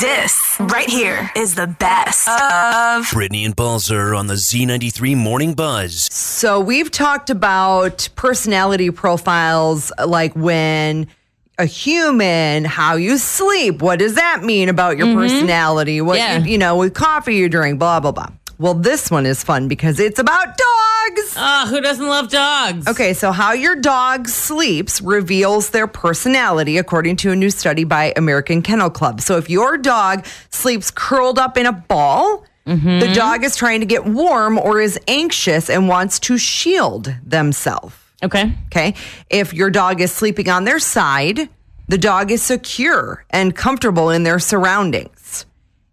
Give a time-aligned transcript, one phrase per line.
[0.00, 6.08] This right here is the best of Brittany and Balzer on the Z93 Morning Buzz.
[6.10, 11.06] So we've talked about personality profiles like when
[11.58, 15.18] a human, how you sleep, what does that mean about your mm-hmm.
[15.18, 16.00] personality?
[16.00, 16.38] What Yeah.
[16.38, 18.28] you, you know, with coffee you drink, blah blah blah.
[18.60, 21.34] Well, this one is fun because it's about dogs.
[21.34, 22.86] Ah, who doesn't love dogs?
[22.86, 28.12] Okay, so how your dog sleeps reveals their personality, according to a new study by
[28.18, 29.22] American Kennel Club.
[29.22, 33.86] So if your dog sleeps curled up in a ball, the dog is trying to
[33.86, 37.96] get warm or is anxious and wants to shield themselves.
[38.22, 38.52] Okay.
[38.66, 38.94] Okay.
[39.30, 41.48] If your dog is sleeping on their side,
[41.88, 45.46] the dog is secure and comfortable in their surroundings.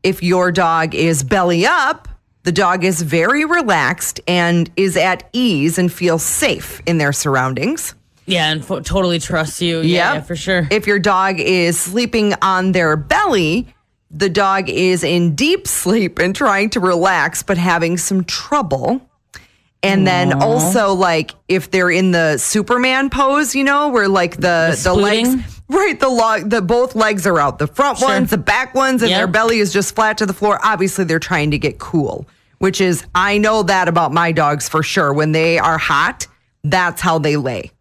[0.04, 2.09] If your dog is belly up,
[2.48, 7.94] the dog is very relaxed and is at ease and feels safe in their surroundings.
[8.26, 9.80] Yeah, and fo- totally trust you.
[9.82, 10.16] Yeah, Yep.
[10.16, 10.66] yeah, for sure.
[10.72, 13.68] If your dog is sleeping on their belly,
[14.10, 19.02] the dog is in deep sleep and trying to relax, but having some trouble.
[19.84, 24.73] And then also, like if they're in the Superman pose, you know, where like the
[24.81, 28.08] the, The legs, right, the log, the both legs are out, the front Sure.
[28.08, 30.59] ones, the back ones, and their belly is just flat to the floor.
[30.64, 32.25] Obviously, they're trying to get cool,
[32.59, 35.13] which is I know that about my dogs for sure.
[35.13, 36.27] When they are hot,
[36.63, 37.72] that's how they lay.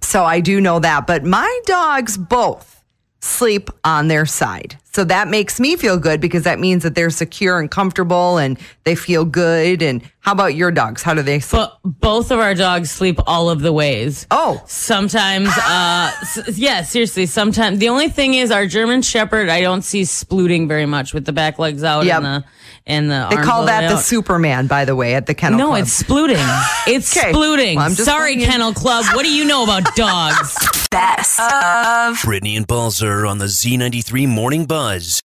[0.00, 1.06] So I do know that.
[1.06, 2.72] But my dogs both
[3.20, 4.78] sleep on their side.
[4.92, 8.56] So that makes me feel good because that means that they're secure and comfortable and
[8.84, 9.82] they feel good.
[9.82, 11.02] And how about your dogs?
[11.02, 11.62] How do they sleep?
[11.62, 14.26] but both of our dogs sleep all of the ways.
[14.30, 14.62] Oh.
[14.66, 17.26] Sometimes, uh, s- yeah, seriously.
[17.26, 19.48] Sometimes the only thing is our German Shepherd.
[19.48, 22.16] I don't see splooting very much with the back legs out Yep.
[22.22, 22.44] and the
[22.86, 23.26] and the.
[23.30, 23.96] They arms call all that the.
[23.98, 25.68] Superman, by the way, at the kennel Club.
[25.68, 25.82] No, club.
[25.82, 26.72] it's splooting.
[26.86, 27.32] It's Okay.
[27.32, 27.76] splooting.
[27.76, 29.04] Well, I'm just Sorry, letting you- Kennel Club.
[29.14, 30.56] What do you know about dogs?
[30.90, 35.20] best of Brittany and Balzer on the Z93 Morning Buzz.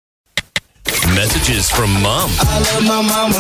[1.15, 2.31] Messages from mom.
[2.41, 3.35] I love my mama.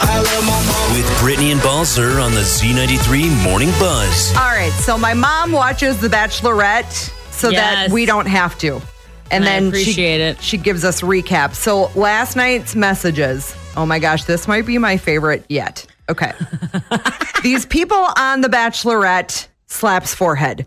[0.00, 0.94] I love my mama.
[0.98, 4.30] With Brittany and Balzer on the Z93 Morning Buzz.
[4.36, 4.72] All right.
[4.72, 8.82] So my mom watches The Bachelorette so that we don't have to.
[9.30, 10.40] And then she, it.
[10.42, 11.56] she gives us recaps.
[11.56, 13.54] So last night's messages.
[13.76, 15.86] Oh my gosh, this might be my favorite yet.
[16.08, 16.32] Okay.
[17.42, 20.66] These people on The Bachelorette slaps forehead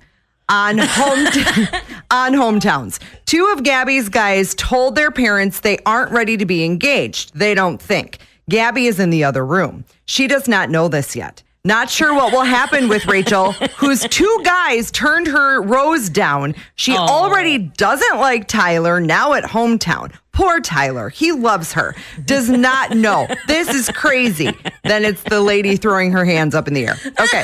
[0.49, 1.25] on home
[2.11, 2.99] on hometowns.
[3.25, 7.33] Two of Gabby's guys told their parents they aren't ready to be engaged.
[7.33, 8.19] They don't think.
[8.49, 9.85] Gabby is in the other room.
[10.05, 11.41] She does not know this yet.
[11.63, 16.55] Not sure what will happen with Rachel, whose two guys turned her rose down.
[16.75, 20.11] She already doesn't like Tyler now at hometown.
[20.31, 21.09] Poor Tyler.
[21.09, 21.93] He loves her.
[22.25, 23.27] Does not know.
[23.47, 24.57] This is crazy.
[24.83, 26.95] Then it's the lady throwing her hands up in the air.
[27.19, 27.43] Okay.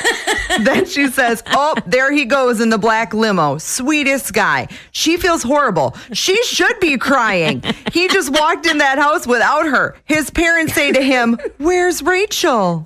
[0.64, 3.60] then she says, Oh, there he goes in the black limo.
[3.60, 4.68] Sweetest guy.
[4.94, 5.96] She feels horrible.
[6.14, 7.62] She should be crying.
[7.94, 9.96] He just walked in that house without her.
[10.06, 12.84] His parents say to him, Where's Rachel?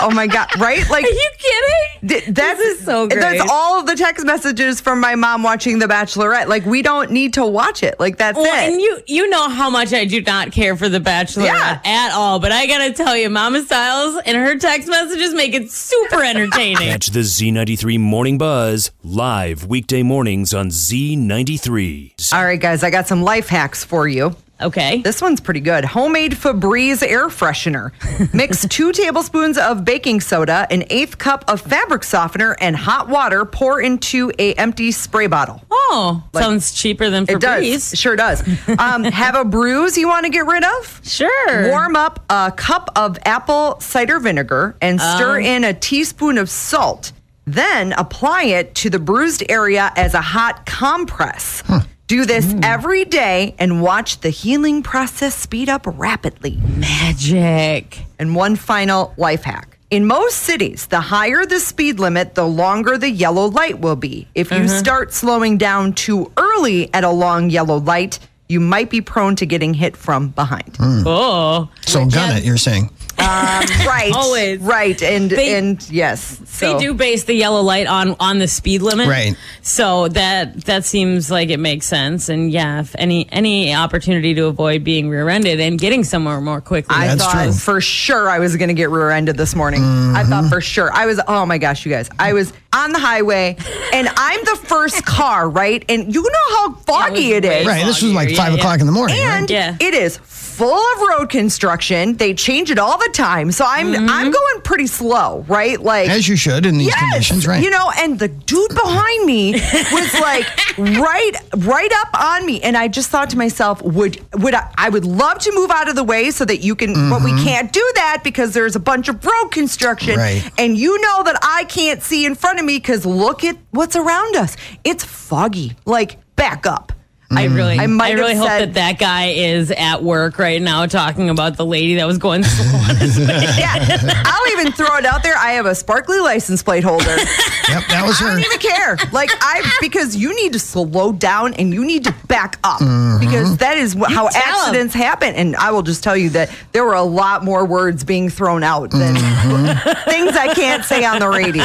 [0.00, 0.48] Oh my God.
[0.58, 0.88] Right?
[0.90, 2.08] Like, Are you kidding?
[2.08, 3.20] Th- That's is so great.
[3.20, 6.46] That's all of the text messages from my mom watching The Bachelorette.
[6.48, 7.98] Like we don't need to watch it.
[8.00, 8.72] Like that's Well, it.
[8.72, 11.80] and you you know how much I do not care for The Bachelor Yeah.
[11.84, 15.70] at all, but I gotta tell you, Mama Styles and her text messages make it
[15.70, 16.76] super entertaining.
[16.88, 22.32] Catch the Z93 Morning Buzz live weekday mornings on Z93.
[22.32, 24.34] all right, guys, I got some life hacks for you.
[24.62, 25.02] Okay.
[25.02, 25.84] This one's pretty good.
[25.84, 27.92] Homemade Febreze air freshener.
[28.34, 33.44] Mix two tablespoons of baking soda, an eighth cup of fabric softener, and hot water.
[33.44, 35.62] Pour into a empty spray bottle.
[35.70, 37.36] Oh, sounds cheaper than Febreze.
[37.36, 37.98] It does.
[37.98, 38.42] Sure does.
[38.78, 41.00] Um, have a bruise you want to get rid of?
[41.04, 41.68] Sure.
[41.68, 47.12] Warm up a cup of apple cider vinegar and stir in a teaspoon of salt.
[47.46, 51.62] Then apply it to the bruised area as a hot compress.
[52.10, 52.58] Do this hmm.
[52.64, 56.58] every day and watch the healing process speed up rapidly.
[56.76, 58.04] Magic.
[58.18, 59.78] And one final life hack.
[59.92, 64.26] In most cities, the higher the speed limit, the longer the yellow light will be.
[64.34, 64.76] If you mm-hmm.
[64.76, 69.46] start slowing down too early at a long yellow light, you might be prone to
[69.46, 70.76] getting hit from behind.
[70.78, 71.02] Hmm.
[71.02, 71.06] Hmm.
[71.06, 71.70] Oh.
[71.82, 72.90] So gun it, you're saying.
[73.30, 74.12] Um, right.
[74.14, 74.58] Always.
[74.60, 75.00] Right.
[75.02, 76.40] And They- and yes.
[76.46, 79.34] So They do base the yellow light on on the speed limit, Right.
[79.62, 82.28] So that that seems like it makes sense.
[82.28, 86.94] And yeah, if any any opportunity to avoid being rear-ended and getting somewhere more quickly,
[86.96, 87.52] I That's thought true.
[87.52, 89.82] for sure I was going to get rear-ended this morning.
[89.82, 90.48] I thought mm-hmm.
[90.48, 90.92] for sure.
[90.92, 92.10] I was oh my gosh, you guys.
[92.18, 93.56] I was on the highway,
[93.92, 95.84] and I'm the first car, right?
[95.88, 97.66] And you know how foggy it is.
[97.66, 97.84] Right.
[97.84, 98.58] This was like Yeah, five yeah.
[98.58, 99.16] o'clock in the morning.
[99.18, 99.38] right?
[99.40, 99.76] And Yeah.
[99.80, 102.16] it is full of road construction.
[102.16, 103.19] They change it all the time.
[103.52, 104.30] So I'm I'm mm-hmm.
[104.30, 105.80] going pretty slow, right?
[105.80, 107.62] Like As you should in these conditions, right?
[107.62, 110.46] You know, and the dude behind me was like
[110.78, 112.60] right right up on me.
[112.62, 115.88] And I just thought to myself, would would I, I would love to move out
[115.88, 117.44] of the way so that you can but we mm-hmm.
[117.44, 120.16] can't do that because there's a bunch of road construction.
[120.16, 120.50] Right.
[120.58, 123.96] And you know that I can't see in front of me because look at what's
[123.96, 124.56] around us.
[124.84, 125.76] It's foggy.
[125.84, 126.92] Like back up.
[127.32, 127.54] I mm.
[127.54, 131.30] really, I I, really hope said- that that guy is at work right now talking
[131.30, 133.26] about the lady that was going slow on his way.
[133.60, 135.36] Yeah, I'll even throw it out there.
[135.36, 137.04] I have a sparkly license plate holder.
[137.04, 138.26] Yep, that was her.
[138.26, 138.36] I her.
[138.36, 138.96] don't even care.
[139.12, 143.24] Like I, because you need to slow down and you need to back up mm-hmm.
[143.24, 144.54] because that is wh- how tell 'em.
[144.54, 145.34] accidents happen.
[145.34, 148.64] And I will just tell you that there were a lot more words being thrown
[148.64, 150.10] out than mm-hmm.
[150.10, 151.64] things I can't say on the radio.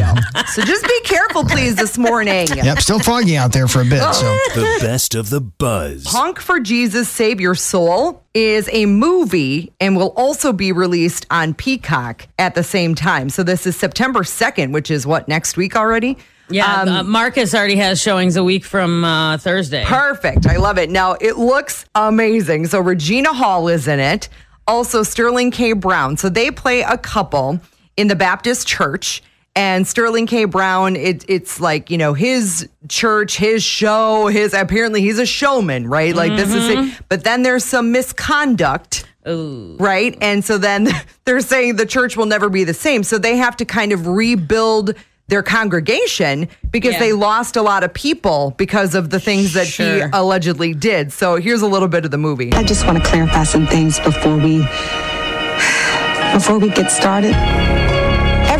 [0.54, 2.48] So just be careful, please, this morning.
[2.54, 4.02] Yep, still foggy out there for a bit.
[4.14, 6.06] So The best of the buzz.
[6.08, 11.54] Honk for Jesus Save Your Soul is a movie and will also be released on
[11.54, 13.30] Peacock at the same time.
[13.30, 16.18] So this is September 2nd, which is what, next week already?
[16.50, 19.84] Yeah, Um, uh, Marcus already has showings a week from uh, Thursday.
[19.86, 20.46] Perfect.
[20.46, 20.90] I love it.
[20.90, 22.68] Now, it looks amazing.
[22.68, 24.30] So Regina Hall is in it.
[24.68, 25.74] Also Sterling K.
[25.74, 26.18] Brown.
[26.18, 27.60] So they play a couple
[27.98, 29.24] in the Baptist church.
[29.58, 30.44] And Sterling K.
[30.46, 35.88] Brown, it, it's like, you know, his church, his show, his apparently he's a showman,
[35.88, 36.14] right?
[36.14, 36.78] Like this is it.
[36.78, 37.04] Mm-hmm.
[37.08, 39.06] But then there's some misconduct.
[39.26, 40.18] Right.
[40.22, 40.90] And so then
[41.26, 43.04] they're saying the church will never be the same.
[43.04, 44.94] So they have to kind of rebuild
[45.30, 47.00] their congregation because Yeah.
[47.00, 51.14] they lost a lot of people because of the things that he allegedly did.
[51.14, 52.52] So here's a little bit of the movie.
[52.54, 54.60] I just want to clarify some things before we
[56.34, 57.34] before we get started.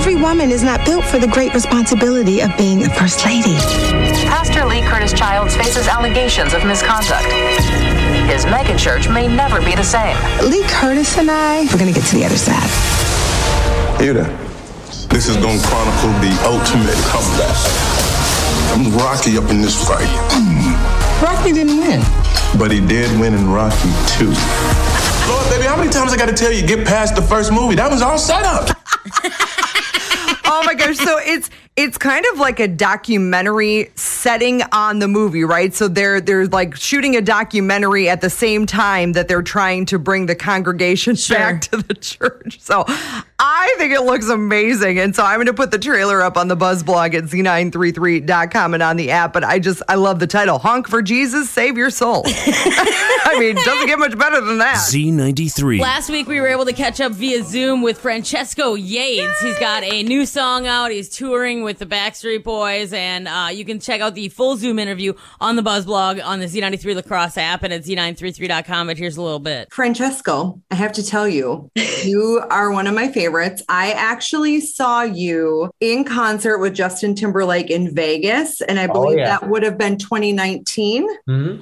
[0.06, 3.58] Every woman is not built for the great responsibility of being a first lady.
[4.30, 7.26] Pastor Lee Curtis Childs faces allegations of misconduct.
[8.30, 10.16] His megachurch may never be the same.
[10.48, 12.70] Lee Curtis and I, we're going to get to the other side.
[14.00, 14.30] Hear that?
[15.10, 17.58] This is gonna chronicle the ultimate comeback.
[18.78, 21.26] I'm Rocky up in this fight, hmm.
[21.26, 22.06] Rocky didn't win.
[22.60, 23.90] but he did win in Rocky
[24.22, 24.30] 2.
[24.30, 27.74] Lord, baby, how many times I gotta tell you, get past the first movie?
[27.74, 28.85] That was all set up.
[30.46, 30.98] Oh my gosh.
[30.98, 35.74] So it's it's kind of like a documentary setting on the movie, right?
[35.74, 40.00] So they're they're like shooting a documentary at the same time that they're trying to
[40.00, 42.62] bring the congregation back to the church.
[42.62, 42.86] So
[43.38, 44.98] I think it looks amazing.
[44.98, 48.74] And so I'm going to put the trailer up on the Buzz blog at z933.com
[48.74, 49.34] and on the app.
[49.34, 52.24] But I just, I love the title Honk for Jesus, Save Your Soul.
[52.28, 54.78] I mean, doesn't get much better than that.
[54.78, 55.82] Z93.
[55.82, 59.42] Last week we were able to catch up via Zoom with Francesco Yates.
[59.42, 60.92] He's got a new song out.
[60.92, 64.80] He's touring with the Backstreet Boys, and uh, you can check out the full Zoom
[64.80, 68.88] interview on the Buzz blog on the Z93 La Crosse app and at z933.com.
[68.88, 69.74] But here's a little bit.
[69.74, 71.70] Francesco, I have to tell you,
[72.04, 73.64] you are one of my favorites.
[73.68, 79.26] I actually saw you in concert with Justin Timberlake in Vegas, and I believe yeah.
[79.40, 81.08] that would have been 2019.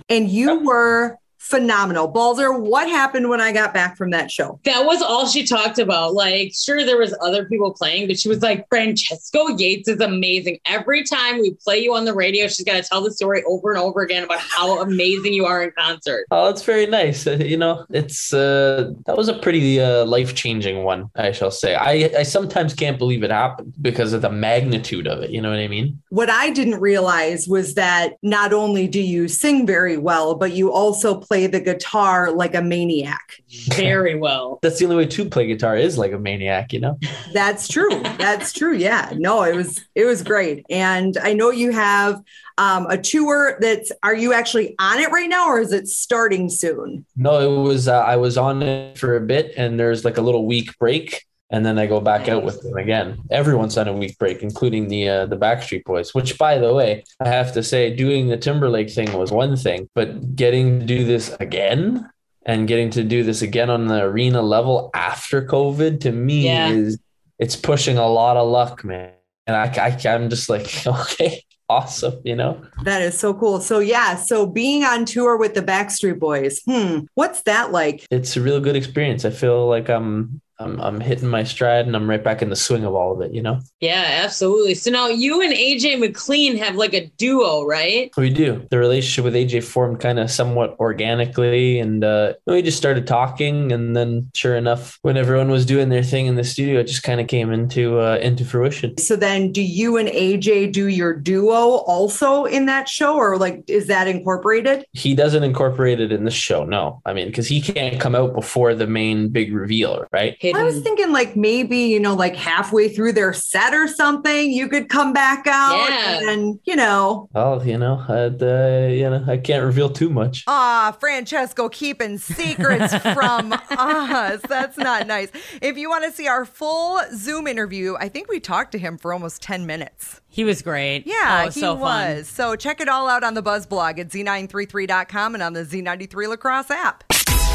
[0.09, 2.07] And you were phenomenal.
[2.07, 4.59] Balzer, what happened when I got back from that show?
[4.63, 6.13] that was all she talked about.
[6.13, 10.59] Like, sure, there was other people playing, but she was like, Francesco Yates is amazing.
[10.65, 13.71] Every time we play you on the radio, she's got to tell the story over
[13.71, 16.25] and over again about how amazing you are in concert.
[16.31, 17.27] Oh, it's very nice.
[17.27, 21.51] Uh, you know, it's uh, that was a pretty uh, life changing one, I shall
[21.51, 21.75] say.
[21.75, 25.31] I I sometimes can't believe it happened because of the magnitude of it.
[25.31, 26.01] You know what I mean?
[26.09, 30.71] What I didn't realize was that not only do you sing very well, but you
[30.71, 33.41] also play the guitar like a maniac.
[33.75, 34.59] Very well.
[34.61, 36.73] That's the only way to play guitar is like a maniac.
[36.73, 36.99] You know?
[37.33, 38.01] That's true.
[38.17, 38.75] That's true.
[38.75, 39.11] Yeah.
[39.15, 40.65] No, it was it was great.
[40.69, 42.21] And I know you have
[42.57, 46.49] um, a tour that's are you actually on it right now or is it starting
[46.49, 47.05] soon?
[47.15, 47.87] No, it was.
[47.87, 51.25] Uh, I was on it for a bit, and there's like a little week break,
[51.53, 53.19] and then I go back out with them again.
[53.29, 56.13] Everyone's on a week break, including the uh, the Backstreet Boys.
[56.13, 59.87] Which, by the way, I have to say, doing the Timberlake thing was one thing,
[59.93, 62.09] but getting to do this again
[62.45, 66.69] and getting to do this again on the arena level after COVID to me Yeah.
[66.69, 66.97] is
[67.37, 69.11] it's pushing a lot of luck, man.
[69.45, 72.65] And I, I I'm just like, okay, awesome, you know.
[72.83, 73.59] That is so cool.
[73.61, 78.07] So yeah, so being on tour with the Backstreet Boys, hmm, what's that like?
[78.09, 79.23] it's a real good experience.
[79.23, 82.55] I feel like I'm I'm I'm hitting my stride and I'm right back in the
[82.55, 83.33] swing of all of it.
[83.33, 83.59] You know.
[83.79, 84.75] Yeah, absolutely.
[84.75, 88.11] So now you and AJ McLean have like a duo, right?
[88.17, 88.65] We do.
[88.69, 93.71] The relationship with AJ formed kind of somewhat organically, and uh, we just started talking.
[93.71, 97.03] And then, sure enough, when everyone was doing their thing in the studio, it just
[97.03, 98.97] kind of came into uh, into fruition.
[98.97, 103.63] So then, do you and AJ do your duo also in that show, or like
[103.67, 104.85] is that incorporated?
[104.93, 107.01] He doesn't incorporate it in the show, no.
[107.05, 110.37] I mean, because he can't come out before the main big reveal, right?
[110.55, 114.67] I was thinking like maybe you know like halfway through their set or something, you
[114.67, 116.29] could come back out Yeah.
[116.31, 117.29] and you know.
[117.35, 120.43] Oh, you know, I'd, uh, you know, I can't reveal too much.
[120.47, 124.41] Ah, Francesco keeping secrets from us.
[124.47, 125.29] That's not nice.
[125.61, 128.97] If you want to see our full Zoom interview, I think we talked to him
[128.97, 130.21] for almost 10 minutes.
[130.29, 131.05] He was great.
[131.05, 131.81] Yeah, Oh, was he so fun.
[132.17, 132.27] was.
[132.27, 136.27] So check it all out on the Buzz blog at z933.com and on the Z93
[136.27, 137.03] La Crosse app.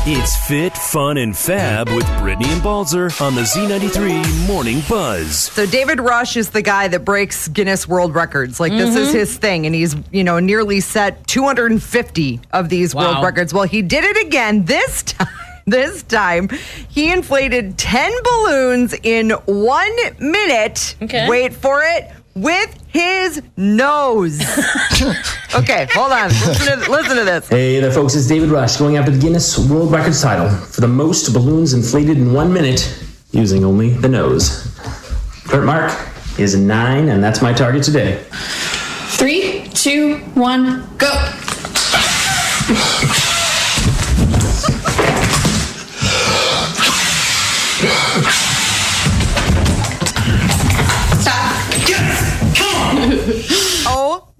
[0.06, 5.38] It's Fit, Fun, and Fab with Brittany and Balzer on the Z93 Morning Buzz.
[5.52, 8.58] So David Rush is the guy that breaks Guinness World Records.
[8.58, 8.98] Like this Mm-hmm.
[8.98, 13.22] is his thing, and he's you know nearly set 250 of these world Wow.
[13.22, 13.52] records.
[13.52, 15.28] Well, he did it again this time.
[15.66, 16.48] This time,
[16.88, 20.96] he inflated 10 balloons in one minute.
[21.02, 21.28] Okay.
[21.28, 22.10] Wait for it.
[22.38, 24.40] With his nose.
[25.56, 26.28] okay, hold on.
[26.28, 27.48] Listen to, listen to this.
[27.48, 28.14] Hey there, folks.
[28.14, 32.16] It's David Rush going after the Guinness World Records title for the most balloons inflated
[32.16, 32.96] in one minute
[33.32, 34.72] using only the nose.
[35.46, 35.92] Current mark
[36.38, 38.22] is nine, and that's my target today.
[38.30, 41.10] Three, two, one, go.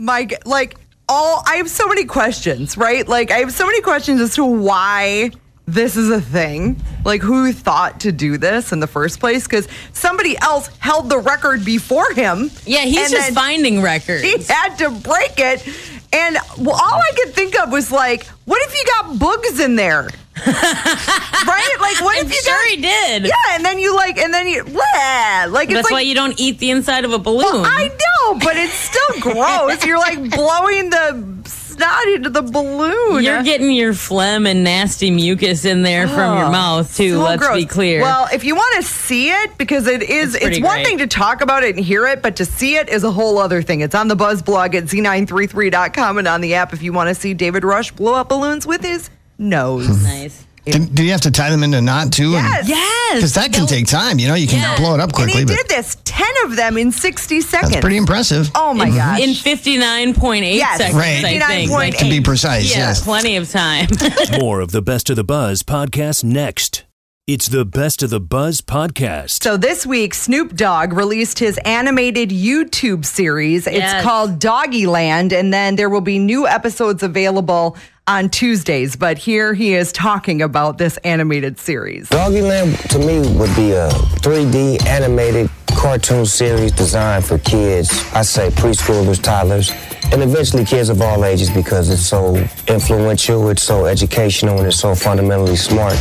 [0.08, 0.26] my!
[0.44, 0.76] Like
[1.08, 2.76] all, I have so many questions.
[2.76, 3.06] Right?
[3.06, 5.30] Like I have so many questions as to why
[5.66, 6.82] this is a thing.
[7.04, 9.46] Like who thought to do this in the first place?
[9.46, 12.50] Because somebody else held the record before him.
[12.64, 14.22] Yeah, he's just finding records.
[14.22, 15.66] He had to break it,
[16.12, 20.08] and all I could think of was like, what if you got bugs in there?
[20.46, 21.76] right?
[21.80, 22.68] Like, what I'm if you sure got?
[22.68, 23.22] he did.
[23.26, 26.14] Yeah, and then you like, and then you, bleh, like it's That's like why you
[26.14, 27.40] don't eat the inside of a balloon.
[27.62, 29.84] well, I know, but it's still gross.
[29.84, 33.22] You're like blowing the snot into the balloon.
[33.22, 37.18] You're getting your phlegm and nasty mucus in there from your Oh, mouth too.
[37.20, 37.56] let's gross.
[37.56, 38.00] be clear.
[38.02, 40.86] Well, if you want to see it, because it is, It's it's, one great.
[40.86, 43.38] thing to talk about it and hear it, but to see it is a whole
[43.38, 43.80] other thing.
[43.80, 47.14] It's on the Buzz blog at z933.com and on the app if you want to
[47.14, 49.88] see David Rush blow up balloons with his nose.
[50.02, 50.44] nice.
[50.64, 52.32] Did, did you have to tie them into a knot too?
[52.32, 52.68] Yes.
[52.68, 53.14] Yes.
[53.14, 54.18] Because that can take time.
[54.18, 54.76] You know, you can Yeah.
[54.76, 55.40] blow it up quickly.
[55.40, 57.70] And quickly, he but did this 10 of them in 60 seconds.
[57.72, 58.50] that's pretty impressive.
[58.54, 58.96] Oh my mm-hmm.
[58.96, 59.20] gosh.
[59.20, 61.24] in 59.8 Yes, seconds, Right.
[61.24, 61.70] I think.
[61.70, 61.98] 59.8.
[61.98, 63.02] to be precise, yeah, yes.
[63.02, 63.88] plenty of time.
[64.40, 66.84] More of the Best of the Buzz podcast next.
[67.28, 69.42] It's the Best of the Buzz podcast.
[69.42, 73.66] So this week, Snoop Dogg released his animated YouTube series.
[73.66, 74.02] It's Yes.
[74.02, 78.96] called Doggyland, and then there will be new episodes available on Tuesdays.
[78.96, 82.08] But here he is talking about this animated series.
[82.08, 83.90] Doggyland to me would be a
[84.22, 87.90] 3D animated cartoon series designed for kids.
[88.14, 89.70] I say preschoolers, toddlers,
[90.12, 92.36] and eventually kids of all ages because it's so
[92.66, 95.94] influential, it's so educational, and it's so fundamentally smart.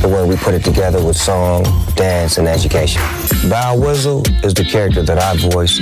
[0.00, 1.64] The way we put it together with song,
[1.94, 3.02] dance, and education.
[3.50, 5.78] Bow Wizzle is the character that I voice.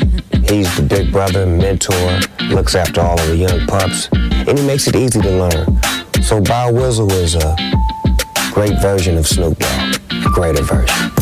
[0.48, 4.86] He's the big brother, mentor, looks after all of the young pups, and he makes
[4.88, 6.22] it easy to learn.
[6.22, 7.56] So Bow Wizzle is a
[8.52, 11.17] great version of Snoop Dogg, a greater version.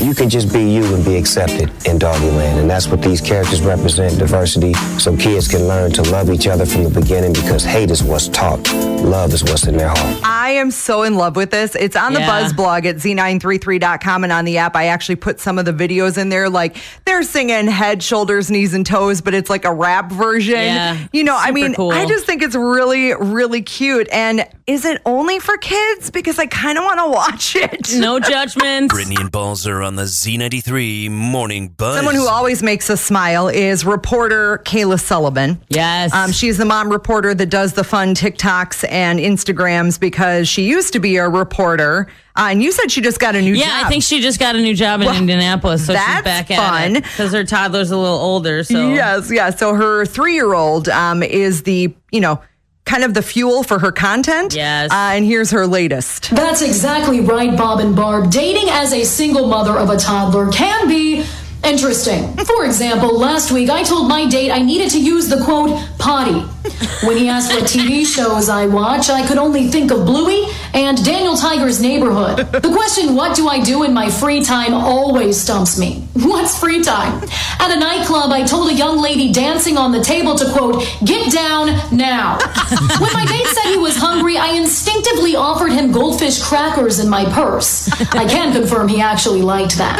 [0.00, 3.60] You can just be you and be accepted in Doggyland, and that's what these characters
[3.62, 7.90] represent diversity so kids can learn to love each other from the beginning because hate
[7.90, 8.60] is what's taught,
[9.02, 10.22] love is what's in their heart.
[10.48, 11.74] I am so in love with this.
[11.74, 12.26] It's on the Yeah.
[12.42, 14.74] Buzz blog at z933.com and on the app.
[14.76, 16.48] I actually put some of the videos in there.
[16.48, 20.54] Like they're singing head, shoulders, knees, and toes, but it's like a rap version.
[20.54, 21.92] Yeah, You know, I mean, cool.
[21.92, 24.08] I just think it's really, really cute.
[24.10, 26.10] And is it only for kids?
[26.10, 27.92] Because I kind of want to watch it.
[27.98, 28.90] no judgment.
[28.90, 31.96] Brittany and Balzer on the Z93 Morning Buzz.
[31.96, 35.60] Someone who always makes us smile is reporter Kayla Sullivan.
[35.68, 36.14] Yes.
[36.14, 40.92] Um, she's the mom reporter that does the fun TikToks and Instagrams because she used
[40.92, 42.08] to be a reporter.
[42.36, 43.80] Uh, and you said she just got a new yeah, job.
[43.80, 46.48] Yeah, I think she just got a new job in Well, Indianapolis, so she's back
[46.48, 46.58] fun.
[46.58, 48.62] at it because her toddler's a little older.
[48.62, 49.50] So Yes, yeah.
[49.50, 52.40] So her three-year-old um, is the you know
[52.84, 54.54] kind of the fuel for her content.
[54.54, 54.90] Yes.
[54.90, 56.30] Uh, and here's her latest.
[56.30, 58.30] That's exactly right, Bob and Barb.
[58.30, 61.24] Dating as a single mother of a toddler can be
[61.68, 62.34] interesting.
[62.38, 66.40] For example, last week I told my date I needed to use the quote potty.
[67.06, 71.02] When he asked what TV shows I watch, I could only think of Bluey and
[71.04, 72.38] Daniel Tiger's Neighborhood.
[72.38, 76.04] the question, what do I do in my free time, always stumps me.
[76.14, 77.22] What's free time?
[77.60, 81.32] At a nightclub, I told a young lady dancing on the table to quote, get
[81.32, 82.38] down now.
[83.00, 87.24] when my date said he was hungry, I instinctively offered him goldfish crackers in my
[87.26, 87.88] purse.
[88.12, 89.98] I can confirm he actually liked that.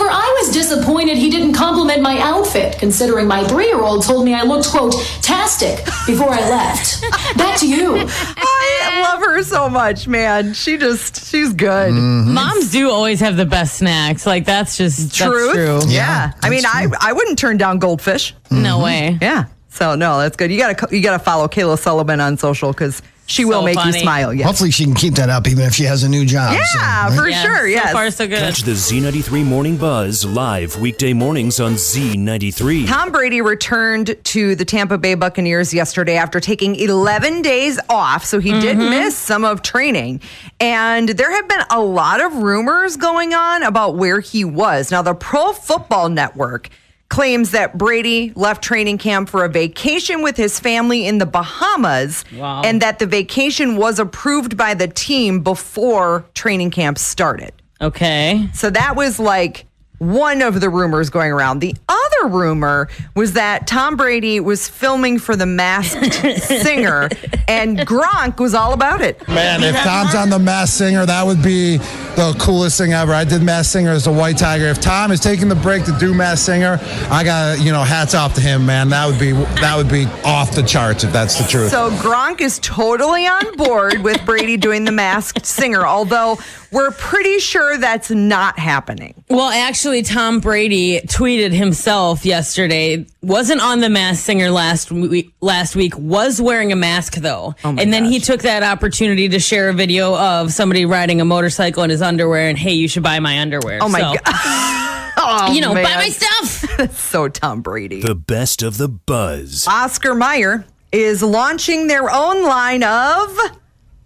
[0.00, 4.24] However, I was disappointed he didn't compliment my outfit, considering my three year old told
[4.24, 7.02] me I looked, quote, tastic before I left.
[7.36, 7.96] Back to you.
[8.08, 10.54] I love her so much, man.
[10.54, 11.92] She just, she's good.
[11.92, 12.32] Mm-hmm.
[12.32, 14.24] Moms do always have the best snacks.
[14.24, 15.54] Like that's just Truth.
[15.54, 15.92] That's true.
[15.92, 16.32] Yeah.
[16.42, 18.34] I mean, I, I wouldn't turn down goldfish.
[18.50, 18.82] No mm-hmm.
[18.82, 19.18] way.
[19.20, 19.48] Yeah.
[19.68, 20.50] So no, that's good.
[20.50, 23.98] You gotta you gotta follow Kayla Sullivan on social because she will So make funny.
[23.98, 24.34] you smile.
[24.34, 24.46] Yes.
[24.46, 26.54] Hopefully, she can keep that up even if she has a new job.
[26.54, 27.30] Yeah, so, for right?
[27.30, 27.78] Yeah, sure.
[27.86, 28.38] So far, so good.
[28.38, 32.88] Catch the Z93 Morning Buzz live weekday mornings on Z93.
[32.88, 38.24] Tom Brady returned to the Tampa Bay Buccaneers yesterday after taking 11 days off.
[38.24, 38.90] So he did mm-hmm.
[38.90, 40.20] miss some of training.
[40.58, 44.90] And there have been a lot of rumors going on about where he was.
[44.90, 46.68] Now, the Pro Football Network
[47.10, 52.24] claims that Brady left training camp for a vacation with his family in the Bahamas
[52.34, 52.62] Wow.
[52.64, 57.52] and that the vacation was approved by the team before training camp started.
[57.82, 58.48] Okay.
[58.54, 59.66] So that was like
[60.00, 61.58] one of the rumors going around.
[61.58, 67.10] The other rumor was that Tom Brady was filming for The Masked Singer,
[67.46, 69.26] and Gronk was all about it.
[69.28, 73.12] Man, if Tom's on the Masked Singer, that would be the coolest thing ever.
[73.12, 74.64] I did Masked Singer as a White Tiger.
[74.66, 76.78] If Tom is taking the break to do Masked Singer,
[77.10, 78.88] I got you know hats off to him, man.
[78.88, 81.70] That would be that would be off the charts if that's the truth.
[81.70, 86.38] So Gronk is totally on board with Brady doing The Masked Singer, although
[86.72, 89.19] we're pretty sure that's not happening.
[89.30, 93.06] Well, actually, Tom Brady tweeted himself yesterday.
[93.22, 95.32] Wasn't on the Masked Singer last week.
[95.40, 99.38] Last week was wearing a mask though, Oh and then he took that opportunity to
[99.38, 103.04] share a video of somebody riding a motorcycle in his underwear, and hey, you should
[103.04, 103.78] buy my underwear.
[103.80, 104.96] Oh my So, God.
[105.22, 105.98] Oh, You know, buy man.
[105.98, 106.64] my stuff.
[106.78, 108.00] That's so Tom Brady.
[108.00, 109.66] The best of the buzz.
[109.68, 113.36] Oscar Mayer is launching their own line of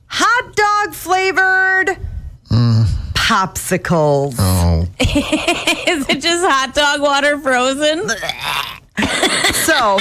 [0.06, 1.98] hot dog flavored
[2.50, 2.84] mm.
[3.14, 4.34] popsicles.
[4.38, 4.88] Oh, Oh.
[5.00, 8.08] Is it just hot dog water frozen?
[9.64, 9.98] So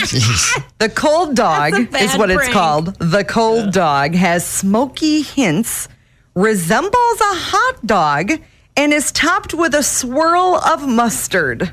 [0.78, 2.54] the cold dog That's a bad is what it's prank.
[2.54, 2.96] called.
[3.00, 5.88] The cold dog has smoky hints,
[6.36, 8.32] resembles a hot dog,
[8.76, 11.72] and is topped with a swirl of mustard.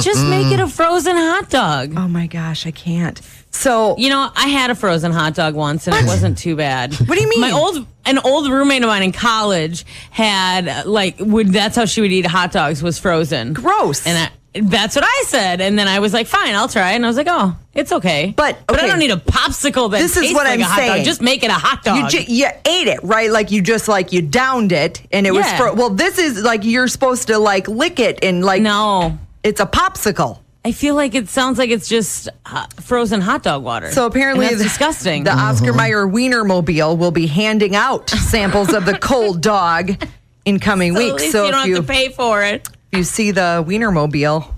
[0.00, 1.94] Just make it a frozen hot dog.
[1.96, 3.20] Oh my gosh, I can't.
[3.50, 6.94] So You know, I had a frozen hot dog once, and it wasn't too bad.
[6.94, 7.40] What do you mean?
[7.40, 12.00] My old an old roommate of mine in college had like would that's how she
[12.00, 13.52] would eat hot dogs was frozen.
[13.52, 14.06] Gross.
[14.06, 14.30] And I,
[14.60, 17.16] that's what I said, and then I was like, "Fine, I'll try." And I was
[17.18, 20.46] like, "Oh, it's okay." But, but I don't need a popsicle that This is what
[20.46, 20.96] like I'm saying.
[20.98, 21.04] dog.
[21.04, 22.10] Just make it a hot you dog.
[22.10, 25.50] ju- you ate it right, like you just like you downed it, and it was
[25.52, 25.90] fro- well.
[25.90, 30.38] This is like you're supposed to like lick it and like no, it's a popsicle.
[30.64, 33.90] I feel like it sounds like it's just uh, frozen hot dog water.
[33.92, 35.24] So apparently, And that's the- disgusting.
[35.24, 39.92] The Oscar Mayer Wienermobile will be handing out samples of the cold dog
[40.44, 41.22] in coming So at weeks.
[41.22, 42.68] least So you don't if you have to pay for it.
[42.92, 44.52] if you see the Wienermobile,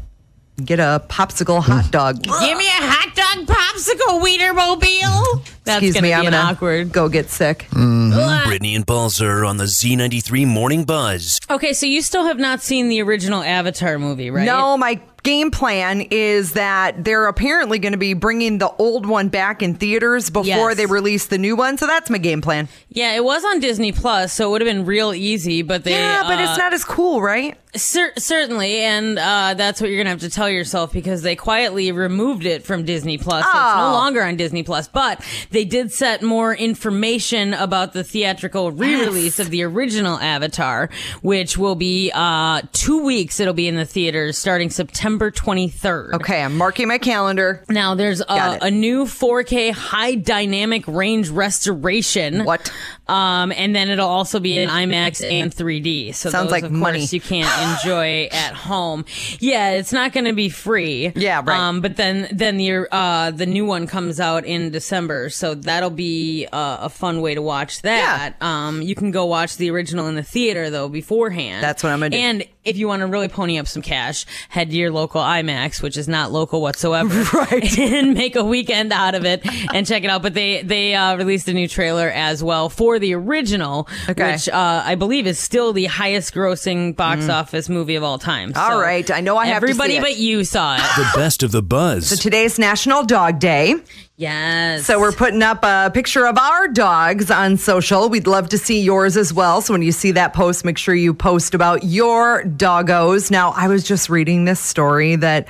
[0.65, 2.23] get a popsicle hot dog.
[2.23, 3.47] Give me a hot dog
[3.85, 5.45] popsicle Wienermobile.
[5.65, 6.93] That's Excuse gonna me, be I'm an gonna awkward.
[6.93, 7.67] go get sick.
[7.71, 11.39] Brittany and Balzer on the Z93 Morning Buzz.
[11.51, 14.45] Okay, so you still have not seen the original Avatar movie, right?
[14.47, 19.29] No, my game plan is that they're apparently going to be bringing the old one
[19.29, 20.77] back in theaters before Yes.
[20.79, 21.77] they release the new one.
[21.77, 22.69] So that's my game plan.
[22.89, 25.61] Yeah, it was on Disney Plus, so it would have been real easy.
[25.63, 27.57] But they, yeah, but uh, it's not as cool, right?
[27.77, 31.93] cer- certainly, and uh, that's what you're gonna have to tell yourself because they quietly
[31.93, 33.45] removed it from Disney Plus.
[33.45, 38.05] So it's no longer on Disney Plus, but they did set more information about the
[38.05, 40.91] theatrical re-release of the original Avatar,
[41.23, 43.41] which will be uh, two weeks.
[43.41, 46.15] It'll be in the theaters starting September 23rd.
[46.15, 47.65] Okay, I'm marking my calendar.
[47.69, 52.45] Now there's a, a new 4K high dynamic range restoration.
[52.45, 52.73] What?
[53.09, 56.15] Um, and then it'll also be in IMAX and 3D.
[56.15, 57.01] So Sounds those, like of money.
[57.01, 59.05] course you can't enjoy at home.
[59.41, 61.13] Yeah, it's not going to be free.
[61.17, 61.59] Yeah, right.
[61.59, 65.91] Um, but then then the uh the new one comes out in December, so that'll
[65.91, 68.35] be uh, a fun way to watch that.
[68.41, 71.63] Um, you can go watch the original in the theater though beforehand.
[71.63, 72.17] That's what I'm gonna do.
[72.17, 75.83] And if you want to really pony up some cash, head to your local IMAX,
[75.83, 77.79] which is not local whatsoever, Right.
[77.79, 79.41] and make a weekend out of it
[79.75, 80.23] and check it out.
[80.23, 84.33] But they they uh, released a new trailer as well for the original, Okay.
[84.33, 88.53] which uh, I believe is still the highest grossing box office movie of all time.
[88.53, 88.57] Mm.
[88.57, 90.01] All So right, I know I have to see everybody it.
[90.03, 90.83] but you saw it.
[90.97, 92.09] The best of the buzz.
[92.09, 93.75] So today's National Dog Day.
[94.21, 94.85] Yes.
[94.85, 98.11] So we're putting up a picture of our dogs on social.
[98.11, 99.63] We'd love to see yours as well.
[99.63, 103.31] So when you see that post, make sure you post about your doggos.
[103.31, 105.49] Now, I was just reading this story that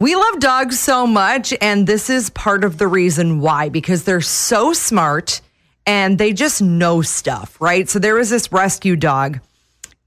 [0.00, 4.20] we love dogs so much, and this is part of the reason why, because they're
[4.20, 5.40] so smart
[5.86, 7.88] and they just know stuff, right?
[7.88, 9.38] So there was this rescue dog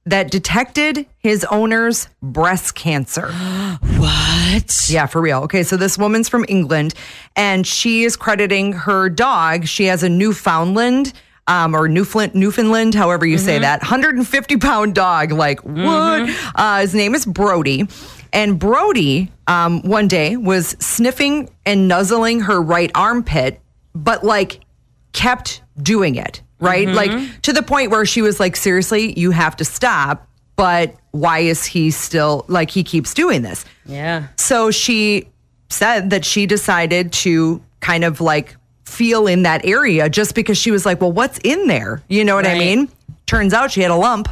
[0.07, 3.31] that detected his owner's breast cancer.
[3.97, 4.89] what?
[4.89, 5.43] Yeah, for real.
[5.43, 6.93] Okay, so this woman's from England
[7.35, 9.67] and she is crediting her dog.
[9.67, 11.13] She has a Newfoundland
[11.47, 15.31] um, or Newfoundland, Newfoundland, however you say that, 150 pound dog.
[15.31, 16.29] Like, what?
[16.55, 17.87] Uh, his name is Brody.
[18.33, 23.61] And Brody um, one day was sniffing and nuzzling her right armpit,
[23.95, 24.59] but like
[25.13, 26.87] kept doing it, right?
[26.87, 26.95] Mm-hmm.
[26.95, 30.27] Like to the point where she was like, seriously, you have to stop.
[30.55, 33.63] But why is he still like he keeps doing this?
[33.85, 34.27] Yeah.
[34.37, 35.27] So she
[35.69, 40.71] said that she decided to kind of like feel in that area just because she
[40.71, 42.01] was like, well, what's in there?
[42.07, 42.89] You know what I mean?
[43.27, 44.29] Turns out she had a lump.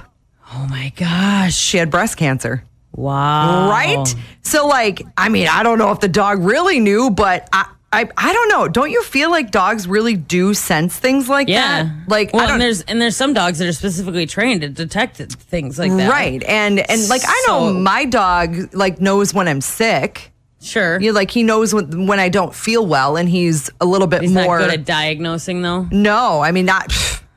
[0.53, 1.55] Oh my gosh.
[1.55, 2.63] She had breast cancer.
[2.93, 3.69] Wow.
[3.69, 4.15] Right?
[4.41, 8.09] So, like, I mean, I don't know if the dog really knew, but I, I,
[8.17, 8.67] I don't know.
[8.67, 11.83] Don't you feel like dogs really do sense things like Yeah.
[11.83, 11.91] that?
[12.09, 15.79] Like, well, and there's and there's some dogs that are specifically trained to detect things
[15.79, 16.09] like that.
[16.09, 16.43] Right.
[16.43, 20.31] And and like I know So- my dog like knows when I'm sick.
[20.61, 20.99] Sure.
[20.99, 24.21] You like he knows when when I don't feel well and he's a little bit
[24.23, 25.87] He's more not good at diagnosing though.
[25.91, 26.91] No, I mean not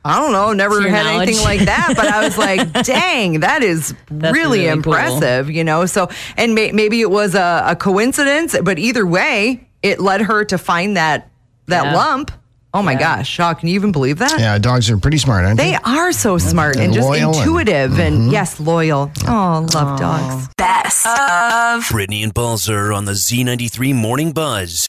[0.04, 3.94] I don't know, never had anything like that, but I was like, dang, that is
[4.10, 4.72] really, really cool.
[4.72, 5.84] impressive, you know?
[5.84, 10.44] So, and may, maybe it was a, a coincidence, but either way, it led her
[10.46, 11.30] to find that
[11.66, 11.94] that Yeah.
[11.94, 12.30] lump.
[12.74, 14.38] Oh my gosh, Shaw, can you even believe that?
[14.38, 15.70] Yeah, dogs are pretty smart, aren't they?
[15.72, 18.30] They are so smart and, And just loyal and- intuitive and, mm-hmm.
[18.30, 19.10] yes, loyal.
[19.26, 20.48] Oh, love dogs.
[20.58, 24.86] Best of Brittany and Balzer on the Z93 Morning Buzz.